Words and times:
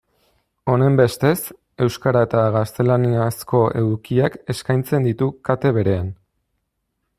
Honenbestez, 0.75 1.33
euskara 1.87 2.23
eta 2.27 2.45
gaztelaniazko 2.55 3.61
edukiak 3.83 4.41
eskaintzen 4.55 5.09
ditu 5.11 5.31
kate 5.51 5.77
berean. 5.79 6.13